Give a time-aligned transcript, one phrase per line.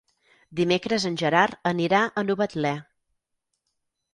[0.59, 2.73] Dimecres en Gerard anirà a Novetlè.